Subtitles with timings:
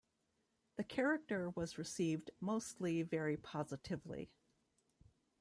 [0.77, 4.31] The character was received mostly very positively.